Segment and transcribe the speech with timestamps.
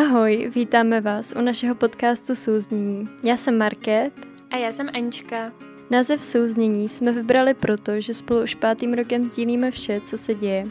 [0.00, 3.08] Ahoj, vítáme vás u našeho podcastu Souznění.
[3.24, 4.12] Já jsem Market.
[4.50, 5.52] A já jsem Anička.
[5.90, 10.66] Název Souznění jsme vybrali proto, že spolu už pátým rokem sdílíme vše, co se děje.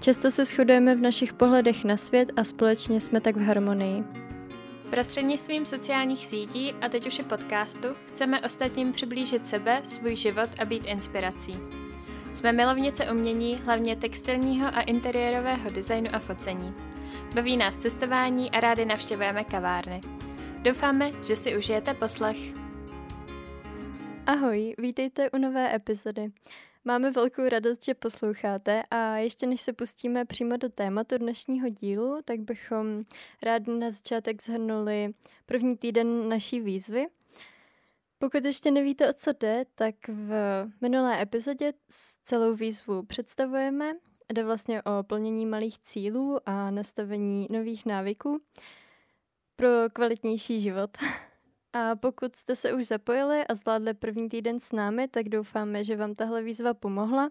[0.00, 4.04] Často se shodujeme v našich pohledech na svět a společně jsme tak v harmonii.
[4.90, 10.64] Prostřednictvím sociálních sítí a teď už i podcastu chceme ostatním přiblížit sebe, svůj život a
[10.64, 11.58] být inspirací.
[12.32, 16.74] Jsme milovnice umění, hlavně textilního a interiérového designu a focení.
[17.34, 20.00] Baví nás cestování a rádi navštěvujeme kavárny.
[20.62, 22.36] Doufáme, že si užijete poslech.
[24.26, 26.32] Ahoj, vítejte u nové epizody.
[26.84, 32.18] Máme velkou radost, že posloucháte a ještě než se pustíme přímo do tématu dnešního dílu,
[32.24, 33.04] tak bychom
[33.42, 35.14] rádi na začátek zhrnuli
[35.46, 37.06] první týden naší výzvy.
[38.18, 40.30] Pokud ještě nevíte, o co jde, tak v
[40.80, 41.72] minulé epizodě
[42.24, 43.94] celou výzvu představujeme.
[44.32, 48.40] Jde vlastně o plnění malých cílů a nastavení nových návyků
[49.56, 50.90] pro kvalitnější život.
[51.72, 55.96] A pokud jste se už zapojili a zvládli první týden s námi, tak doufáme, že
[55.96, 57.30] vám tahle výzva pomohla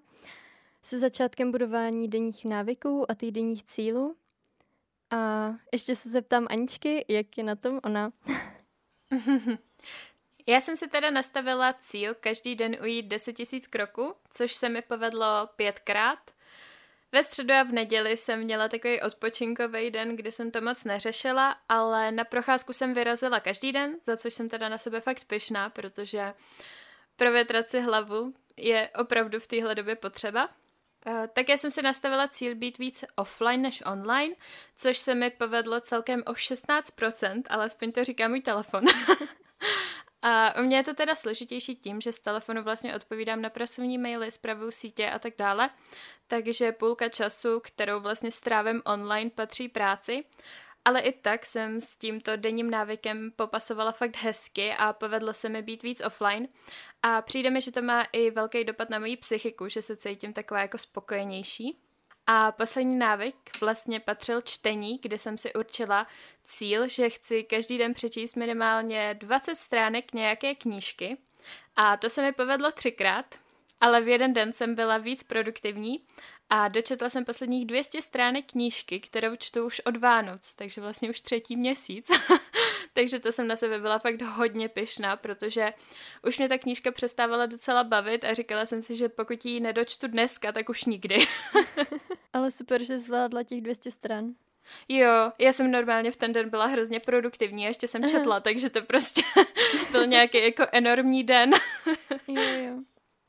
[0.85, 4.15] se začátkem budování denních návyků a týdenních cílů.
[5.11, 8.11] A ještě se zeptám Aničky, jak je na tom ona.
[10.47, 14.81] Já jsem si teda nastavila cíl každý den ujít 10 000 kroků, což se mi
[14.81, 16.31] povedlo pětkrát.
[17.15, 21.55] Ve středu a v neděli jsem měla takový odpočinkový den, kdy jsem to moc neřešila,
[21.69, 25.69] ale na procházku jsem vyrazila každý den, za což jsem teda na sebe fakt pyšná,
[25.69, 26.33] protože
[27.15, 30.49] provětrat si hlavu je opravdu v téhle době potřeba.
[31.07, 34.35] Uh, tak já jsem si nastavila cíl být víc offline než online,
[34.77, 38.85] což se mi povedlo celkem o 16%, alespoň to říká můj telefon.
[40.27, 43.97] A u mě je to teda složitější tím, že z telefonu vlastně odpovídám na pracovní
[43.97, 45.69] maily, zpravuju sítě a tak dále,
[46.27, 50.23] takže půlka času, kterou vlastně strávím online, patří práci.
[50.85, 55.61] Ale i tak jsem s tímto denním návykem popasovala fakt hezky a povedlo se mi
[55.61, 56.47] být víc offline.
[57.03, 60.33] A přijde mi, že to má i velký dopad na moji psychiku, že se cítím
[60.33, 61.84] taková jako spokojenější.
[62.27, 66.07] A poslední návyk vlastně patřil čtení, kde jsem si určila
[66.43, 71.17] cíl, že chci každý den přečíst minimálně 20 stránek nějaké knížky.
[71.75, 73.25] A to se mi povedlo třikrát,
[73.81, 76.03] ale v jeden den jsem byla víc produktivní
[76.49, 81.21] a dočetla jsem posledních 200 stránek knížky, kterou čtu už od Vánoc, takže vlastně už
[81.21, 82.11] třetí měsíc.
[82.95, 85.73] takže to jsem na sebe byla fakt hodně pyšná, protože
[86.27, 90.07] už mě ta knížka přestávala docela bavit a říkala jsem si, že pokud ji nedočtu
[90.07, 91.17] dneska, tak už nikdy.
[92.33, 94.33] Ale super, že zvládla těch 200 stran.
[94.89, 98.69] Jo, já jsem normálně v ten den byla hrozně produktivní a ještě jsem četla, takže
[98.69, 99.21] to prostě
[99.91, 101.51] byl nějaký jako enormní den.
[102.27, 102.79] jo, jo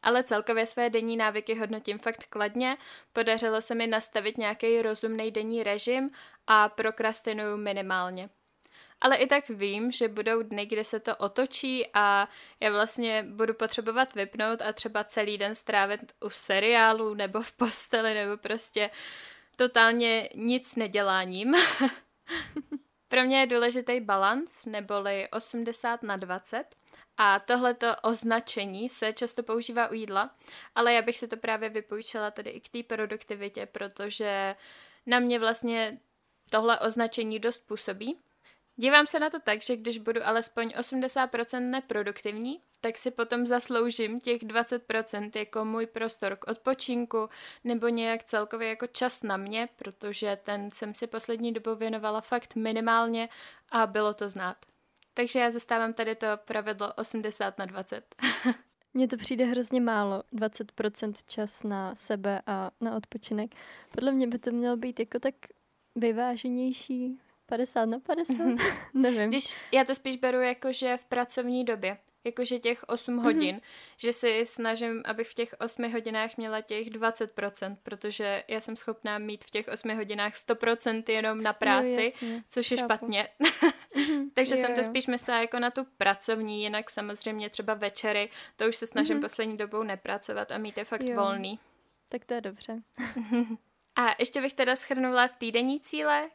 [0.06, 2.76] ale celkově své denní návyky hodnotím fakt kladně.
[3.12, 6.10] Podařilo se mi nastavit nějaký rozumný denní režim
[6.46, 8.30] a prokrastinuju minimálně.
[9.00, 12.28] Ale i tak vím, že budou dny, kde se to otočí a
[12.60, 18.14] já vlastně budu potřebovat vypnout a třeba celý den strávit u seriálu nebo v posteli
[18.14, 18.90] nebo prostě
[19.56, 21.54] totálně nic neděláním.
[23.08, 26.64] Pro mě je důležitý balans, neboli 80 na 20.
[27.16, 30.30] A tohleto označení se často používá u jídla,
[30.74, 34.56] ale já bych si to právě vypůjčila tady i k té produktivitě, protože
[35.06, 35.98] na mě vlastně
[36.50, 38.18] tohle označení dost působí.
[38.78, 44.18] Dívám se na to tak, že když budu alespoň 80% neproduktivní, tak si potom zasloužím
[44.18, 47.28] těch 20% jako můj prostor k odpočinku
[47.64, 52.56] nebo nějak celkově jako čas na mě, protože ten jsem si poslední dobou věnovala fakt
[52.56, 53.28] minimálně
[53.70, 54.56] a bylo to znát.
[55.14, 58.14] Takže já zastávám tady to pravidlo 80 na 20.
[58.94, 63.54] Mně to přijde hrozně málo, 20% čas na sebe a na odpočinek.
[63.90, 65.34] Podle mě by to mělo být jako tak
[65.94, 68.36] vyváženější, 50 na 50,
[68.94, 69.28] nevím.
[69.28, 73.22] Když já to spíš beru jako, že v pracovní době jakože těch 8 mm-hmm.
[73.22, 73.60] hodin,
[73.96, 79.18] že si snažím, abych v těch 8 hodinách měla těch 20%, protože já jsem schopná
[79.18, 82.86] mít v těch 8 hodinách 100% jenom na práci, jo, jasně, což je chápu.
[82.86, 83.28] špatně.
[83.94, 84.30] mm-hmm.
[84.34, 88.68] Takže jo, jsem to spíš myslela jako na tu pracovní, jinak samozřejmě třeba večery, to
[88.68, 89.20] už se snažím mm-hmm.
[89.20, 91.16] poslední dobou nepracovat a mít je fakt jo.
[91.16, 91.58] volný.
[92.08, 92.82] Tak to je dobře.
[93.96, 96.30] a ještě bych teda schrnula týdenní cíle,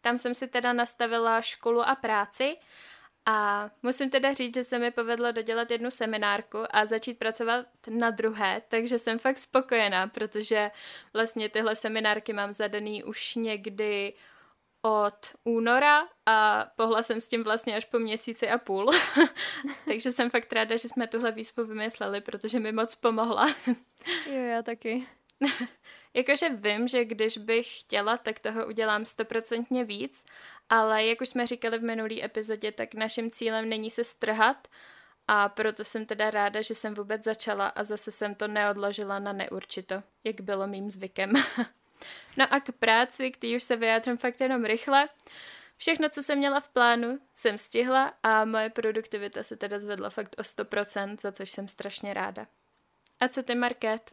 [0.00, 2.56] tam jsem si teda nastavila školu a práci
[3.26, 8.10] a musím teda říct, že se mi povedlo dodělat jednu seminárku a začít pracovat na
[8.10, 10.70] druhé, takže jsem fakt spokojená, protože
[11.12, 14.12] vlastně tyhle seminárky mám zadaný už někdy
[14.82, 18.90] od února a pohla jsem s tím vlastně až po měsíci a půl.
[19.84, 23.46] takže jsem fakt ráda, že jsme tuhle výzvu vymysleli, protože mi moc pomohla.
[24.26, 25.06] jo, já taky.
[26.14, 30.24] Jakože vím, že když bych chtěla, tak toho udělám stoprocentně víc,
[30.68, 34.68] ale jak už jsme říkali v minulý epizodě, tak naším cílem není se strhat
[35.28, 39.32] a proto jsem teda ráda, že jsem vůbec začala a zase jsem to neodložila na
[39.32, 41.32] neurčito, jak bylo mým zvykem.
[42.36, 45.08] no a k práci, který už se vyjádřím fakt jenom rychle,
[45.80, 50.36] Všechno, co jsem měla v plánu, jsem stihla a moje produktivita se teda zvedla fakt
[50.38, 52.46] o 100%, za což jsem strašně ráda.
[53.20, 54.10] A co ty, Market?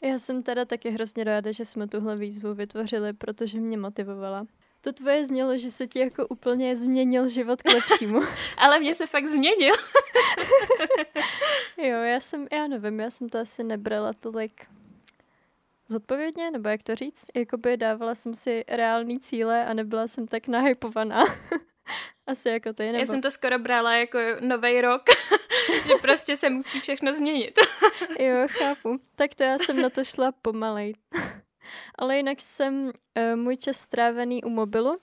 [0.00, 4.46] Já jsem teda taky hrozně ráda, že jsme tuhle výzvu vytvořili, protože mě motivovala.
[4.80, 8.20] To tvoje znělo, že se ti jako úplně změnil život k lepšímu.
[8.56, 9.74] Ale mě se fakt změnil.
[11.76, 14.66] jo, já jsem, já nevím, já jsem to asi nebrala tolik
[15.88, 17.26] zodpovědně, nebo jak to říct.
[17.34, 21.24] Jakoby dávala jsem si reální cíle a nebyla jsem tak nahypovaná.
[22.26, 22.98] Asi jako ty, nebo...
[22.98, 25.02] Já jsem to skoro brala jako nový rok,
[25.86, 27.58] že prostě se musí všechno změnit.
[28.18, 29.00] jo, chápu.
[29.14, 30.94] Tak to já jsem na to šla pomalej.
[31.98, 32.92] Ale jinak jsem uh,
[33.36, 34.98] můj čas strávený u mobilu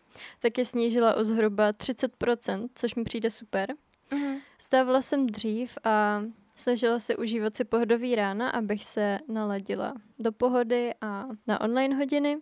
[0.57, 3.74] je snížila o zhruba 30%, což mi přijde super.
[4.12, 4.42] Mm-hmm.
[4.57, 6.24] Stávala jsem dřív a
[6.56, 12.38] snažila se užívat si pohodový rána, abych se naladila do pohody a na online hodiny.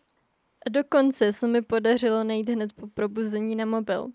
[0.69, 4.07] Dokonce se mi podařilo najít hned po probuzení na mobil.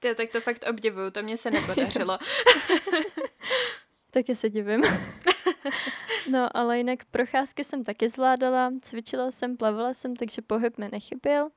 [0.00, 2.18] Ty, tak to fakt obdivuju, to mě se nepodařilo.
[4.10, 4.82] taky se divím.
[6.30, 11.50] no, ale jinak procházky jsem taky zvládala, cvičila jsem, plavala jsem, takže pohyb mi nechyběl.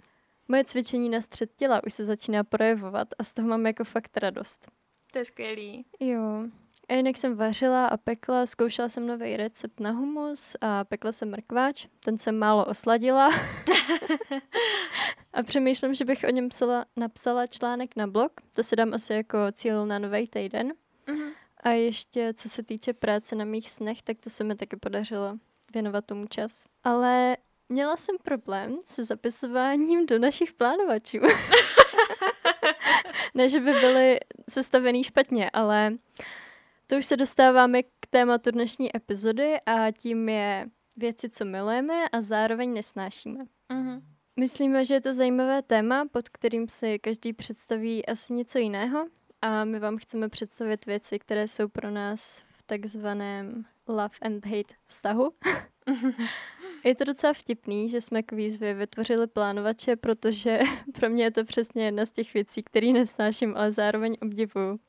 [0.47, 4.17] Moje cvičení na střed těla už se začíná projevovat a z toho mám jako fakt
[4.17, 4.71] radost.
[5.11, 5.85] To je skvělý.
[5.99, 6.43] Jo.
[6.89, 11.29] A jinak jsem vařila a pekla, zkoušela jsem nový recept na humus a pekla jsem
[11.29, 11.87] mrkváč.
[11.99, 13.29] Ten jsem málo osladila.
[15.33, 18.31] a přemýšlím, že bych o něm psala, napsala článek na blog.
[18.55, 20.73] To si dám asi jako cíl na nový týden.
[21.07, 21.31] Mm-hmm.
[21.63, 25.37] A ještě, co se týče práce na mých snech, tak to se mi taky podařilo
[25.73, 26.65] věnovat tomu čas.
[26.83, 27.37] Ale
[27.69, 31.17] měla jsem problém se zapisováním do našich plánovačů.
[33.33, 34.19] ne, že by byly
[34.49, 35.97] sestavený špatně, ale
[36.89, 40.65] to už se dostáváme k tématu dnešní epizody a tím je
[40.97, 43.45] věci, co milujeme a zároveň nesnášíme.
[43.69, 44.01] Mm-hmm.
[44.39, 49.07] Myslíme, že je to zajímavé téma, pod kterým si každý představí asi něco jiného
[49.41, 54.73] a my vám chceme představit věci, které jsou pro nás v takzvaném love and hate
[54.85, 55.33] vztahu.
[56.83, 60.59] Je to docela vtipný, že jsme k výzvě vytvořili plánovače, protože
[60.93, 64.79] pro mě je to přesně jedna z těch věcí, které nesnáším, ale zároveň obdivuju.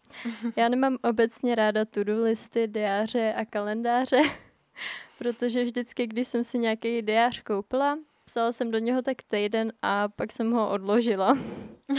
[0.57, 4.23] Já nemám obecně ráda to-do listy, diáře a kalendáře,
[5.19, 10.09] protože vždycky, když jsem si nějaký diář koupila, psala jsem do něho tak týden a
[10.09, 11.39] pak jsem ho odložila.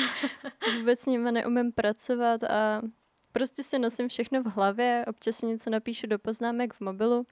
[0.78, 2.82] Vůbec s nimi neumím pracovat a
[3.32, 7.26] prostě si nosím všechno v hlavě, občas si něco napíšu do poznámek v mobilu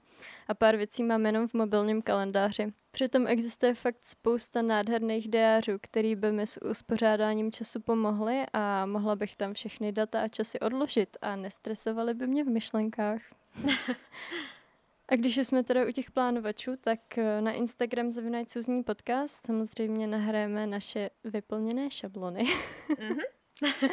[0.48, 2.72] a pár věcí mám jenom v mobilním kalendáři.
[2.90, 9.16] Přitom existuje fakt spousta nádherných diářů, který by mi s uspořádáním času pomohly a mohla
[9.16, 13.20] bych tam všechny data a časy odložit a nestresovali by mě v myšlenkách.
[15.08, 20.06] A když jsme teda u těch plánovačů, tak eh, na Instagram Zavinajců Cuzní podcast samozřejmě
[20.06, 22.44] nahráme naše vyplněné šablony.
[22.88, 23.22] mm-hmm.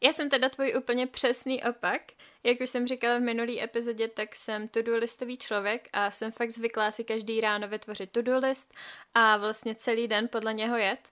[0.00, 2.02] Já jsem teda tvůj úplně přesný opak.
[2.42, 6.50] Jak už jsem říkala v minulý epizodě, tak jsem to-do listový člověk a jsem fakt
[6.50, 8.74] zvyklá si každý ráno vytvořit to-do list
[9.14, 11.08] a vlastně celý den podle něho jet.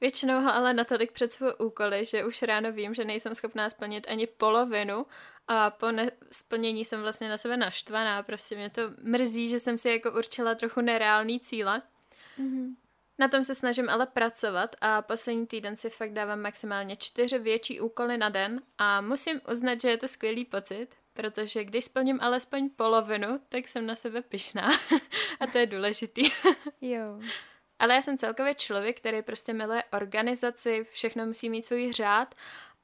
[0.00, 4.06] Většinou ho ale natolik před svou úkoly, že už ráno vím, že nejsem schopná splnit
[4.10, 5.06] ani polovinu
[5.48, 5.86] a po
[6.32, 8.22] splnění jsem vlastně na sebe naštvaná.
[8.22, 11.82] Prostě mě to mrzí, že jsem si jako určila trochu nereální cíle.
[12.38, 12.74] Mm-hmm.
[13.18, 17.80] Na tom se snažím ale pracovat a poslední týden si fakt dávám maximálně čtyři větší
[17.80, 22.70] úkoly na den a musím uznat, že je to skvělý pocit, protože když splním alespoň
[22.70, 24.68] polovinu, tak jsem na sebe pyšná
[25.40, 26.22] a to je důležitý.
[26.80, 27.20] jo.
[27.78, 32.34] Ale já jsem celkově člověk, který prostě miluje organizaci, všechno musí mít svůj řád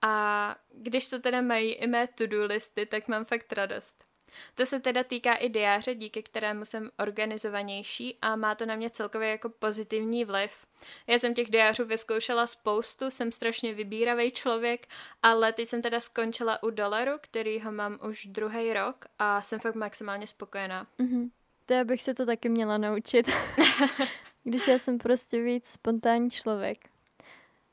[0.03, 4.12] a když to teda mají i mé to-do listy, tak mám fakt radost.
[4.55, 8.91] To se teda týká i diáře, díky kterému jsem organizovanější a má to na mě
[8.91, 10.67] celkově jako pozitivní vliv.
[11.07, 14.87] Já jsem těch diářů vyzkoušela spoustu, jsem strašně vybíravý člověk,
[15.23, 19.61] ale teď jsem teda skončila u dolaru, který ho mám už druhý rok a jsem
[19.61, 20.87] fakt maximálně spokojená.
[20.99, 21.31] Mm-hmm.
[21.67, 23.31] To já bych se to taky měla naučit.
[24.45, 26.79] Když já jsem prostě víc spontánní člověk.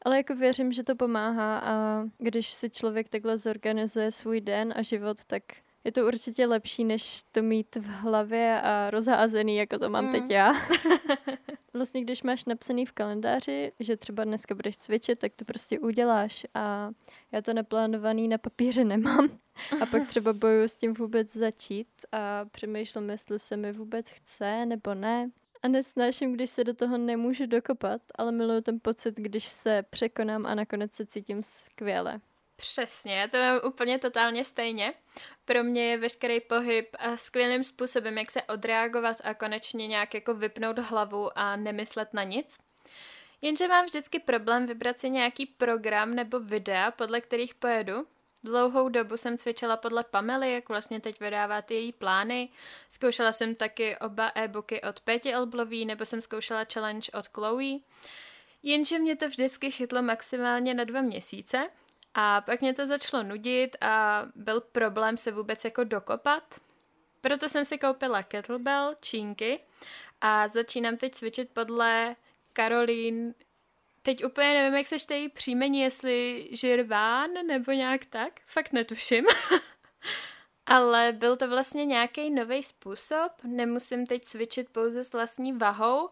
[0.06, 4.82] Ale jako věřím, že to pomáhá a když si člověk takhle zorganizuje svůj den a
[4.82, 5.44] život, tak
[5.84, 10.12] je to určitě lepší, než to mít v hlavě a rozházený, jako to mám mm.
[10.12, 10.54] teď já.
[11.74, 16.46] vlastně, když máš napsaný v kalendáři, že třeba dneska budeš cvičit, tak to prostě uděláš
[16.54, 16.92] a
[17.32, 19.30] já to naplánovaný na papíře nemám.
[19.82, 24.66] A pak třeba bojuju s tím vůbec začít a přemýšlím, jestli se mi vůbec chce
[24.66, 25.30] nebo ne.
[25.64, 30.46] A nesnáším, když se do toho nemůžu dokopat, ale miluju ten pocit, když se překonám
[30.46, 32.20] a nakonec se cítím skvěle.
[32.60, 34.94] Přesně, to je úplně totálně stejně.
[35.46, 40.34] Pro mě je veškerý pohyb a skvělým způsobem, jak se odreagovat a konečně nějak jako
[40.34, 42.58] vypnout hlavu a nemyslet na nic.
[43.42, 48.08] Jenže mám vždycky problém vybrat si nějaký program nebo videa, podle kterých pojedu.
[48.44, 52.50] Dlouhou dobu jsem cvičila podle Pamely, jak vlastně teď vydává ty její plány.
[52.90, 57.80] Zkoušela jsem taky oba e-booky od Pěti Elblový, nebo jsem zkoušela challenge od Chloe.
[58.64, 61.70] Jenže mě to vždycky chytlo maximálně na dva měsíce
[62.14, 66.60] a pak mě to začalo nudit a byl problém se vůbec jako dokopat.
[67.22, 69.60] Proto jsem si koupila kettlebell, čínky
[70.22, 72.16] a začínám teď cvičit podle
[72.54, 73.34] Karolín,
[74.02, 79.26] teď úplně nevím, jak se její příjmení, jestli Žirván nebo nějak tak, fakt netuším.
[80.66, 86.10] Ale byl to vlastně nějaký nový způsob, nemusím teď cvičit pouze s vlastní vahou,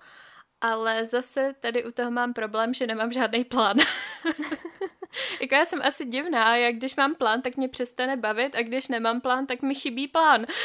[0.61, 3.77] ale zase tady u toho mám problém, že nemám žádný plán.
[5.41, 8.87] jako já jsem asi divná, jak když mám plán, tak mě přestane bavit a když
[8.87, 10.45] nemám plán, tak mi chybí plán.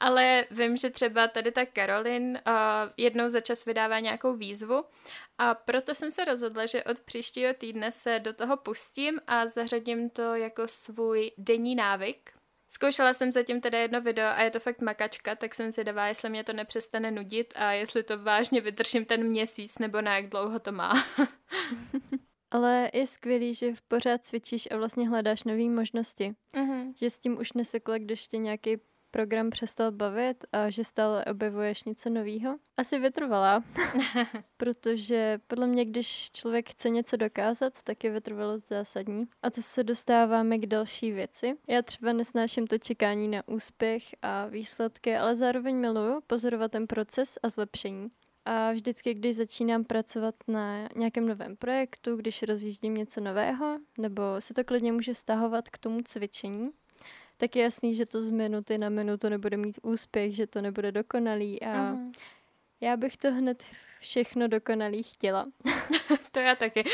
[0.00, 4.84] Ale vím, že třeba tady ta Karolin uh, jednou za čas vydává nějakou výzvu
[5.38, 10.10] a proto jsem se rozhodla, že od příštího týdne se do toho pustím a zařadím
[10.10, 12.37] to jako svůj denní návyk.
[12.68, 16.06] Zkoušela jsem zatím teda jedno video a je to fakt makačka, tak jsem si dává,
[16.06, 20.28] jestli mě to nepřestane nudit a jestli to vážně vydržím ten měsíc nebo na jak
[20.28, 20.92] dlouho to má.
[22.50, 26.34] Ale je skvělý, že pořád cvičíš a vlastně hledáš nové možnosti.
[26.54, 26.92] Mm-hmm.
[26.96, 28.76] Že s tím už nesekle, když tě nějaký
[29.18, 32.58] program přestal bavit a že stále objevuješ něco nového?
[32.76, 33.64] Asi vytrvalá,
[34.56, 39.24] protože podle mě, když člověk chce něco dokázat, tak je vytrvalost zásadní.
[39.42, 41.56] A to se dostáváme k další věci.
[41.68, 47.38] Já třeba nesnáším to čekání na úspěch a výsledky, ale zároveň miluju pozorovat ten proces
[47.42, 48.10] a zlepšení.
[48.44, 54.54] A vždycky, když začínám pracovat na nějakém novém projektu, když rozjíždím něco nového, nebo se
[54.54, 56.70] to klidně může stahovat k tomu cvičení,
[57.38, 60.92] tak je jasný, že to z minuty na minutu nebude mít úspěch, že to nebude
[60.92, 62.12] dokonalý a mm.
[62.80, 63.62] já bych to hned
[64.00, 65.46] všechno dokonalý chtěla.
[66.32, 66.84] to já taky.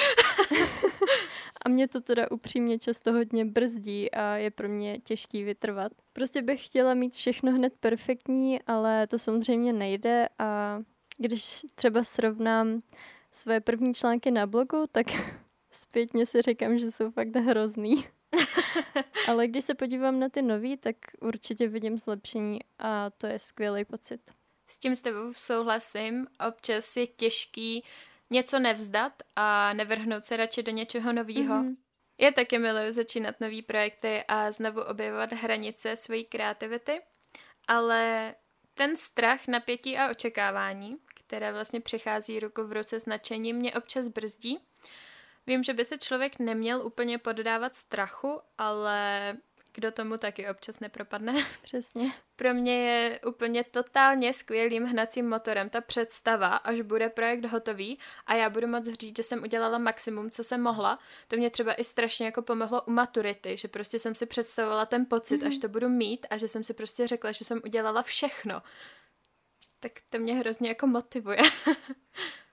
[1.65, 5.93] a mě to teda upřímně často hodně brzdí a je pro mě těžký vytrvat.
[6.13, 10.81] Prostě bych chtěla mít všechno hned perfektní, ale to samozřejmě nejde a
[11.19, 12.83] když třeba srovnám
[13.33, 15.07] svoje první články na blogu, tak
[15.71, 18.05] zpětně si říkám, že jsou fakt hrozný.
[19.29, 23.85] Ale když se podívám na ty nový, tak určitě vidím zlepšení a to je skvělý
[23.85, 24.21] pocit.
[24.67, 26.27] S tím s tebou souhlasím.
[26.49, 27.85] Občas je těžký
[28.31, 31.55] něco nevzdat a nevrhnout se radši do něčeho nového.
[31.55, 31.77] Mm-hmm.
[32.19, 37.01] Je taky miluju začínat nové projekty a znovu objevovat hranice své kreativity,
[37.69, 38.35] ale
[38.75, 44.09] ten strach, napětí a očekávání, které vlastně přichází ruku v ruce s nadšením, mě občas
[44.09, 44.59] brzdí
[45.47, 49.37] Vím, že by se člověk neměl úplně poddávat strachu, ale
[49.75, 51.35] kdo tomu taky občas nepropadne.
[51.63, 52.13] Přesně.
[52.37, 58.35] Pro mě je úplně totálně skvělým hnacím motorem ta představa, až bude projekt hotový a
[58.35, 60.99] já budu moct říct, že jsem udělala maximum, co jsem mohla.
[61.29, 65.07] To mě třeba i strašně jako pomohlo u maturity, že prostě jsem si představovala ten
[65.07, 65.47] pocit, mm-hmm.
[65.47, 68.63] až to budu mít a že jsem si prostě řekla, že jsem udělala všechno.
[69.81, 71.39] Tak to mě hrozně jako motivuje.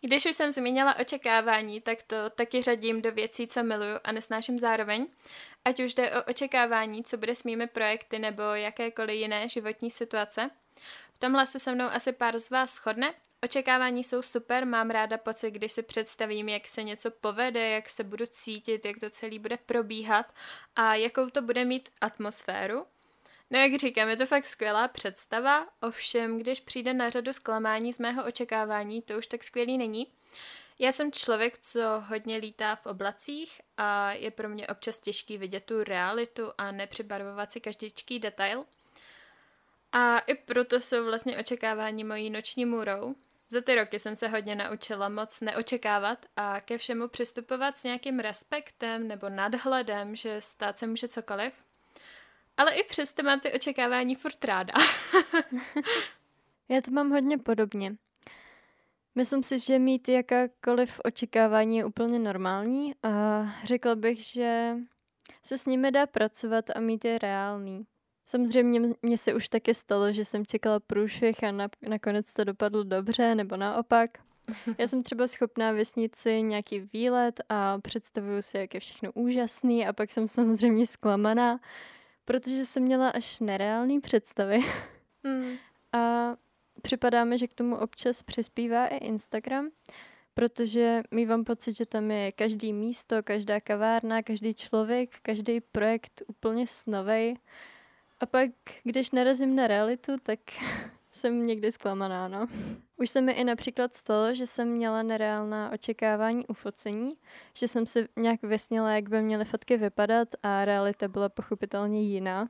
[0.00, 4.58] Když už jsem zmínila očekávání, tak to taky řadím do věcí, co miluju a nesnáším
[4.58, 5.06] zároveň.
[5.64, 10.50] Ať už jde o očekávání, co bude s mými projekty nebo jakékoliv jiné životní situace.
[11.14, 13.14] V tomhle se se mnou asi pár z vás shodne.
[13.44, 18.04] Očekávání jsou super, mám ráda pocit, když si představím, jak se něco povede, jak se
[18.04, 20.32] budu cítit, jak to celý bude probíhat
[20.76, 22.86] a jakou to bude mít atmosféru.
[23.50, 27.98] No jak říkám, je to fakt skvělá představa, ovšem když přijde na řadu zklamání z
[27.98, 30.06] mého očekávání, to už tak skvělý není.
[30.78, 35.64] Já jsem člověk, co hodně lítá v oblacích a je pro mě občas těžký vidět
[35.64, 38.64] tu realitu a nepřibarvovat si každičký detail.
[39.92, 43.14] A i proto jsou vlastně očekávání mojí noční můrou.
[43.48, 48.18] Za ty roky jsem se hodně naučila moc neočekávat a ke všemu přistupovat s nějakým
[48.18, 51.67] respektem nebo nadhledem, že stát se může cokoliv.
[52.58, 54.74] Ale i přesto mám ty očekávání furt ráda.
[56.68, 57.96] Já to mám hodně podobně.
[59.14, 64.76] Myslím si, že mít jakákoliv očekávání je úplně normální a řekla bych, že
[65.42, 67.86] se s nimi dá pracovat a mít je reálný.
[68.26, 72.84] Samozřejmě mně se už taky stalo, že jsem čekala průšvih a na, nakonec to dopadlo
[72.84, 74.10] dobře, nebo naopak.
[74.78, 79.86] Já jsem třeba schopná vysnít si nějaký výlet a představuju si, jak je všechno úžasný
[79.86, 81.60] a pak jsem samozřejmě zklamaná,
[82.28, 84.58] protože jsem měla až nereální představy.
[85.22, 85.56] Mm.
[85.92, 86.34] A
[86.82, 89.68] připadáme, že k tomu občas přispívá i Instagram,
[90.34, 96.66] protože mývám pocit, že tam je každý místo, každá kavárna, každý člověk, každý projekt úplně
[96.66, 97.36] snovej.
[98.20, 98.50] A pak,
[98.84, 100.40] když narazím na realitu, tak
[101.10, 102.46] jsem někdy zklamaná, no.
[102.96, 107.10] Už se mi i například stalo, že jsem měla nereálná očekávání u focení,
[107.54, 112.48] že jsem si nějak vysněla, jak by měly fotky vypadat a realita byla pochopitelně jiná.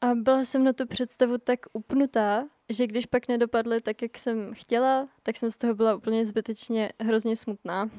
[0.00, 4.54] A byla jsem na tu představu tak upnutá, že když pak nedopadly tak, jak jsem
[4.54, 7.90] chtěla, tak jsem z toho byla úplně zbytečně hrozně smutná.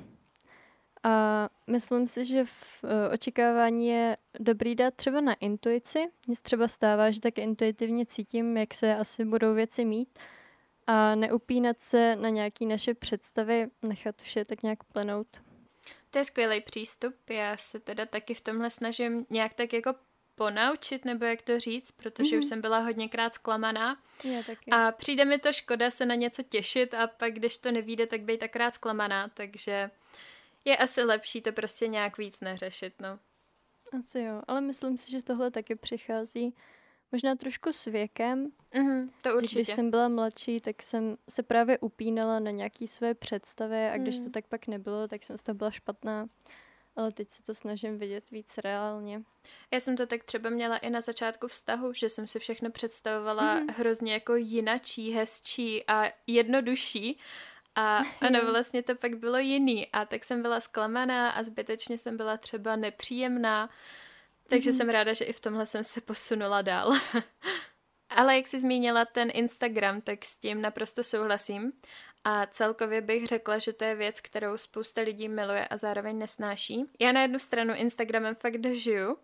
[1.03, 6.11] A myslím si, že v e, očekávání je dobrý dát třeba na intuici.
[6.27, 10.19] Mně třeba stává, že tak intuitivně cítím, jak se asi budou věci mít
[10.87, 15.27] a neupínat se na nějaké naše představy, nechat vše tak nějak plenout.
[16.09, 17.15] To je skvělý přístup.
[17.29, 19.95] Já se teda taky v tomhle snažím nějak tak jako
[20.35, 22.39] ponaučit, nebo jak to říct, protože mm-hmm.
[22.39, 22.49] už mhm.
[22.49, 23.97] jsem byla hodněkrát zklamaná.
[24.23, 24.71] Já taky.
[24.71, 28.21] A přijde mi to škoda se na něco těšit a pak, když to nevíde, tak
[28.21, 29.89] být takrát zklamaná, takže
[30.65, 33.19] je asi lepší to prostě nějak víc neřešit, no.
[33.99, 36.55] Asi jo, ale myslím si, že tohle taky přichází
[37.11, 38.51] možná trošku s věkem.
[38.73, 39.55] Mm-hmm, to určitě.
[39.55, 44.17] Když jsem byla mladší, tak jsem se právě upínala na nějaké své představy a když
[44.17, 44.23] mm.
[44.23, 46.27] to tak pak nebylo, tak jsem z toho byla špatná.
[46.95, 49.21] Ale teď se to snažím vidět víc reálně.
[49.71, 53.59] Já jsem to tak třeba měla i na začátku vztahu, že jsem si všechno představovala
[53.59, 53.67] mm.
[53.67, 57.19] hrozně jako jinačí, hezčí a jednodušší
[57.75, 62.17] a ano, vlastně to pak bylo jiný a tak jsem byla zklamaná a zbytečně jsem
[62.17, 63.69] byla třeba nepříjemná,
[64.49, 64.77] takže mm-hmm.
[64.77, 66.93] jsem ráda, že i v tomhle jsem se posunula dál.
[68.09, 71.73] Ale jak jsi zmínila ten Instagram, tak s tím naprosto souhlasím.
[72.25, 76.85] A celkově bych řekla, že to je věc, kterou spousta lidí miluje a zároveň nesnáší.
[76.99, 79.17] Já na jednu stranu Instagramem fakt žiju,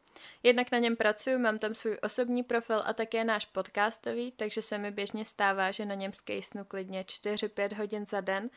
[0.43, 4.77] jednak na něm pracuji, mám tam svůj osobní profil a také náš podcastový, takže se
[4.77, 8.49] mi běžně stává, že na něm skejsnu klidně 4-5 hodin za den.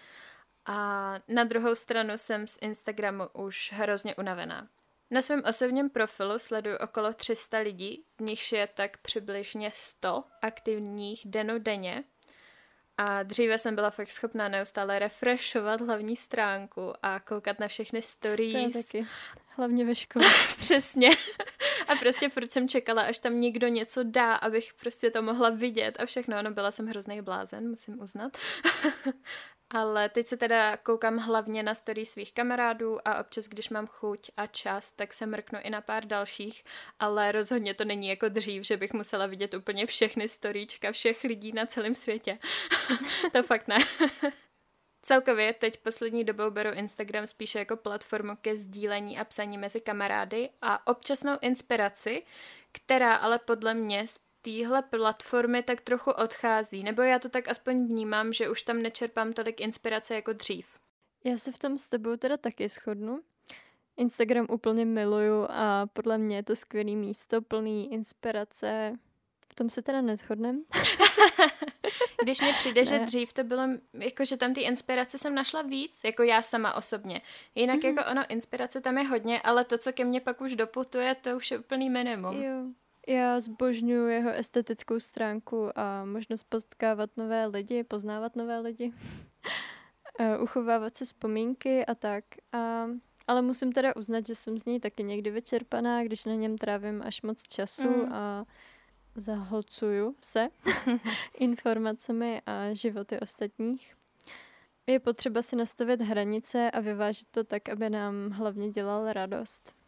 [0.67, 4.69] A na druhou stranu jsem z Instagramu už hrozně unavená.
[5.11, 11.23] Na svém osobním profilu sleduju okolo 300 lidí, z nichž je tak přibližně 100 aktivních
[11.25, 12.05] denodenně
[12.99, 18.53] a dříve jsem byla fakt schopná neustále refreshovat hlavní stránku a koukat na všechny stories.
[18.53, 19.07] To je taky.
[19.49, 20.25] Hlavně ve škole.
[20.59, 21.11] Přesně.
[21.89, 26.01] A prostě furt jsem čekala, až tam někdo něco dá, abych prostě to mohla vidět
[26.01, 26.37] a všechno.
[26.37, 28.37] Ano, byla jsem hrozný blázen, musím uznat.
[29.75, 34.31] Ale teď se teda koukám hlavně na story svých kamarádů a občas, když mám chuť
[34.37, 36.65] a čas, tak se mrknu i na pár dalších,
[36.99, 41.53] ale rozhodně to není jako dřív, že bych musela vidět úplně všechny storíčka všech lidí
[41.53, 42.39] na celém světě.
[43.33, 43.79] to fakt ne.
[45.03, 50.51] Celkově teď poslední dobou beru Instagram spíše jako platformu ke sdílení a psaní mezi kamarády
[50.63, 52.23] a občasnou inspiraci,
[52.73, 54.07] která ale podle mě
[54.43, 59.33] téhle platformy tak trochu odchází, nebo já to tak aspoň vnímám, že už tam nečerpám
[59.33, 60.67] tolik inspirace jako dřív.
[61.25, 63.21] Já se v tom s tebou teda taky shodnu.
[63.97, 68.99] Instagram úplně miluju a podle mě je to skvělé místo, plný inspirace.
[69.49, 70.65] V tom se teda neschodnem.
[72.23, 72.85] Když mi přijde, ne.
[72.85, 73.63] že dřív to bylo,
[73.95, 77.23] jako že tam ty inspirace jsem našla víc, jako já sama osobně.
[77.55, 77.97] Jinak mm-hmm.
[77.97, 81.37] jako ono, inspirace tam je hodně, ale to, co ke mně pak už doputuje, to
[81.37, 82.43] už je úplný minimum.
[82.43, 82.82] Jo.
[83.09, 88.93] Já zbožňuji jeho estetickou stránku a možnost potkávat nové lidi, poznávat nové lidi,
[90.43, 92.25] uchovávat si vzpomínky a tak.
[92.53, 92.87] A,
[93.27, 97.03] ale musím teda uznat, že jsem z něj taky někdy vyčerpaná, když na něm trávím
[97.05, 98.13] až moc času mm.
[98.13, 98.45] a
[99.15, 100.49] zahlcuju se
[101.39, 103.95] informacemi a životy ostatních.
[104.87, 109.82] Je potřeba si nastavit hranice a vyvážit to tak, aby nám hlavně dělal radost.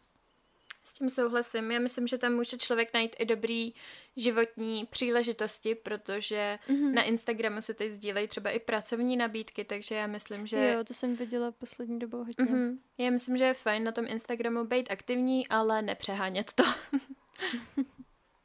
[0.87, 1.71] S tím souhlasím.
[1.71, 3.73] Já myslím, že tam může člověk najít i dobrý
[4.15, 6.93] životní příležitosti, protože mm-hmm.
[6.93, 10.73] na Instagramu se teď sdílejí třeba i pracovní nabídky, takže já myslím, že...
[10.73, 12.45] Jo, to jsem viděla poslední dobou hodně.
[12.45, 12.77] Mm-hmm.
[12.97, 16.63] Já myslím, že je fajn na tom Instagramu být aktivní, ale nepřehánět to.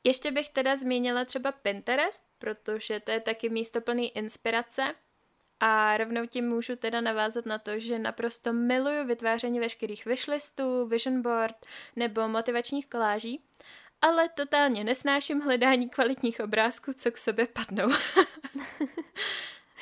[0.04, 4.94] Ještě bych teda zmínila třeba Pinterest, protože to je taky místo plný inspirace
[5.60, 11.22] a rovnou tím můžu teda navázat na to, že naprosto miluju vytváření veškerých wishlistů, vision
[11.22, 13.44] board nebo motivačních koláží,
[14.02, 17.88] ale totálně nesnáším hledání kvalitních obrázků, co k sobě padnou.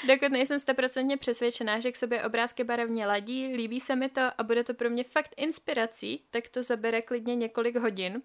[0.07, 4.43] Dokud nejsem stoprocentně přesvědčená, že k sobě obrázky barevně ladí, líbí se mi to a
[4.43, 8.23] bude to pro mě fakt inspirací, tak to zabere klidně několik hodin.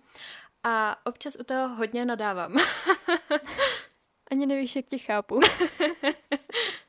[0.63, 2.55] A občas u toho hodně nadávám.
[4.31, 5.39] Ani nevíš, jak tě chápu.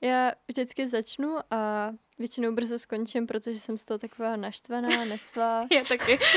[0.00, 5.66] Já vždycky začnu a většinou brzo skončím, protože jsem z toho taková naštvaná, nesvá.
[5.72, 6.18] Já taky.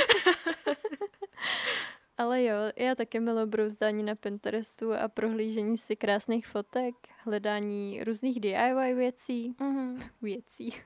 [2.18, 8.40] Ale jo, já taky miluji brouzdání na Pinterestu a prohlížení si krásných fotek, hledání různých
[8.40, 9.54] DIY věcí.
[9.60, 10.10] Mm-hmm.
[10.22, 10.74] Věcí.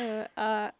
[0.00, 0.72] Eh, a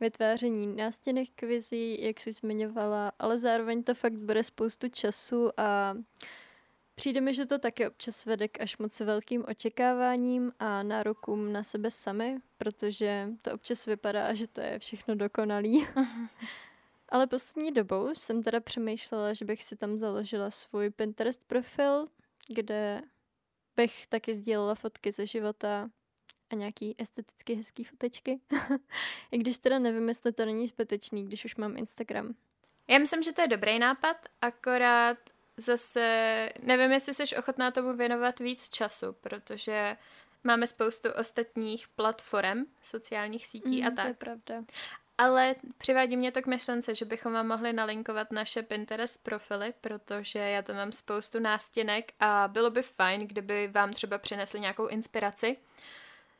[0.00, 5.96] vytváření nástěnných kvizí, jak jsi zmiňovala, ale zároveň to fakt bude spoustu času a
[6.96, 11.62] přijde mi, že to taky občas vede k až moc velkým očekáváním a nárokům na
[11.62, 15.86] sebe sami, protože to občas vypadá, že to je všechno dokonalý.
[17.08, 22.08] Ale poslední dobou jsem teda přemýšlela, že bych si tam založila svůj Pinterest profil,
[22.48, 23.02] kde
[23.76, 25.90] bych taky sdílela fotky ze života
[26.50, 28.40] a nějaký esteticky hezký fotečky.
[29.30, 32.34] I když teda nevím, jestli to není zbytečný, když už mám Instagram.
[32.88, 35.18] Já myslím, že to je dobrý nápad, akorát
[35.56, 39.96] zase nevím, jestli jsi ochotná tomu věnovat víc času, protože
[40.44, 44.04] máme spoustu ostatních platform, sociálních sítí mm, a tak.
[44.04, 44.64] To je pravda.
[45.18, 50.38] Ale přivádí mě to k myšlence, že bychom vám mohli nalinkovat naše Pinterest profily, protože
[50.38, 55.56] já tam mám spoustu nástěnek a bylo by fajn, kdyby vám třeba přinesli nějakou inspiraci.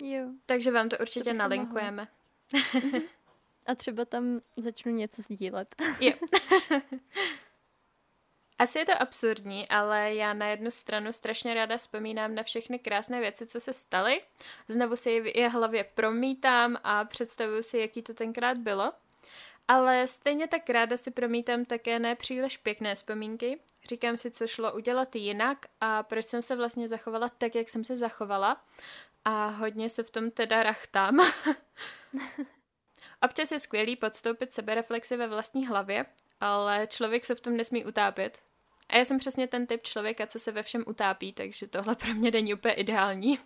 [0.03, 0.23] Jo.
[0.47, 2.09] Takže vám to určitě to nalinkujeme.
[3.67, 5.75] a třeba tam začnu něco sdílet.
[6.01, 6.13] jo.
[8.59, 13.21] Asi je to absurdní, ale já na jednu stranu strašně ráda vzpomínám na všechny krásné
[13.21, 14.23] věci, co se staly.
[14.69, 18.93] Znovu si je hlavě promítám a představuju si, jaký to tenkrát bylo.
[19.69, 23.59] Ale stejně tak ráda si promítám také nepříliš pěkné vzpomínky.
[23.89, 27.85] Říkám si, co šlo udělat jinak a proč jsem se vlastně zachovala tak, jak jsem
[27.85, 28.65] se zachovala.
[29.25, 31.19] A hodně se v tom teda rachtám.
[33.23, 36.05] Občas je skvělý podstoupit sebereflexy ve vlastní hlavě,
[36.41, 38.46] ale člověk se v tom nesmí utápět.
[38.89, 42.15] A já jsem přesně ten typ člověka, co se ve všem utápí, takže tohle pro
[42.15, 43.39] mě není úplně ideální.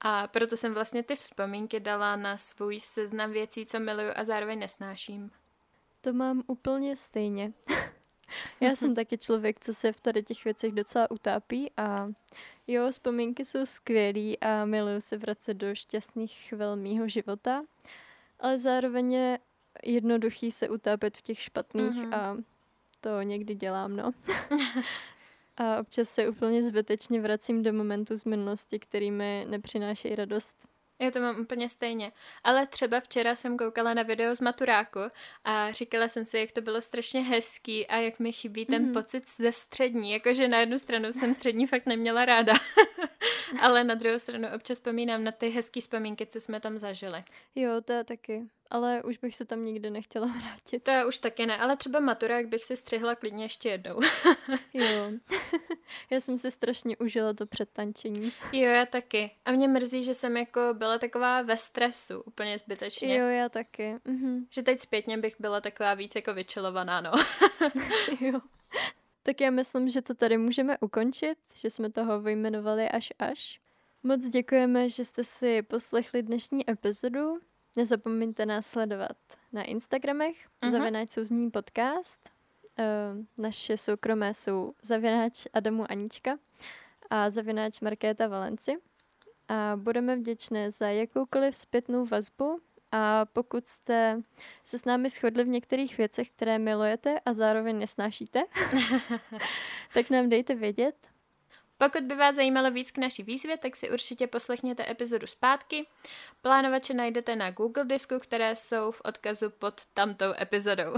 [0.00, 4.58] A proto jsem vlastně ty vzpomínky dala na svůj seznam věcí, co miluju a zároveň
[4.58, 5.30] nesnáším.
[6.00, 7.52] To mám úplně stejně.
[8.60, 12.08] Já jsem taky člověk, co se v tady těch věcech docela utápí a
[12.66, 17.64] jo, vzpomínky jsou skvělý a miluju se vracet do šťastných chvil mýho života,
[18.40, 19.38] ale zároveň je
[19.84, 22.14] jednoduchý se utápět v těch špatných mm-hmm.
[22.14, 22.36] a
[23.04, 24.12] to někdy dělám, no.
[25.56, 30.56] a občas se úplně zbytečně vracím do momentů z minulosti, který mi nepřinášejí radost.
[31.00, 32.12] Já to mám úplně stejně.
[32.44, 35.00] Ale třeba včera jsem koukala na video z maturáku
[35.44, 38.92] a říkala jsem si, jak to bylo strašně hezký a jak mi chybí ten mm-hmm.
[38.92, 40.12] pocit ze střední.
[40.12, 42.52] Jakože na jednu stranu jsem střední fakt neměla ráda,
[43.60, 47.24] ale na druhou stranu občas vzpomínám na ty hezké vzpomínky, co jsme tam zažili.
[47.54, 50.82] Jo, to je taky ale už bych se tam nikdy nechtěla vrátit.
[50.82, 54.00] To já už taky ne, ale třeba maturák bych si střihla klidně ještě jednou.
[54.74, 55.10] jo.
[56.10, 58.32] já jsem si strašně užila to předtančení.
[58.52, 59.30] Jo, já taky.
[59.44, 63.18] A mě mrzí, že jsem jako byla taková ve stresu, úplně zbytečně.
[63.18, 63.94] Jo, já taky.
[64.04, 64.46] Mhm.
[64.50, 67.12] Že teď zpětně bych byla taková víc jako vyčilovaná, no.
[68.20, 68.40] jo.
[69.22, 73.60] Tak já myslím, že to tady můžeme ukončit, že jsme toho vyjmenovali až až.
[74.02, 77.40] Moc děkujeme, že jste si poslechli dnešní epizodu.
[77.76, 79.16] Nezapomeňte nás sledovat
[79.52, 80.70] na Instagramech, uh-huh.
[80.70, 82.30] zavináč souzní podcast.
[82.78, 86.38] Uh, naše soukromé jsou zavináč Adamu Anička
[87.10, 88.76] a zavináč Markéta Valenci.
[89.48, 92.60] A budeme vděčné za jakoukoliv zpětnou vazbu
[92.92, 94.22] a pokud jste
[94.64, 98.44] se s námi shodli v některých věcech, které milujete a zároveň nesnášíte,
[99.94, 101.13] tak nám dejte vědět
[101.78, 105.86] pokud by vás zajímalo víc k naší výzvě, tak si určitě poslechněte epizodu zpátky.
[106.42, 110.94] Plánovače najdete na Google disku, které jsou v odkazu pod tamtou epizodou.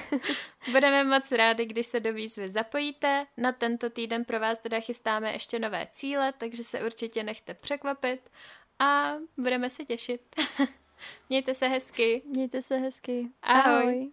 [0.72, 3.26] Budeme moc rádi, když se do výzvy zapojíte.
[3.36, 8.30] Na tento týden pro vás teda chystáme ještě nové cíle, takže se určitě nechte překvapit
[8.78, 10.36] a budeme se těšit.
[11.28, 12.22] Mějte se hezky.
[12.24, 13.28] Mějte se hezky.
[13.42, 13.82] Ahoj.
[13.82, 14.12] Ahoj.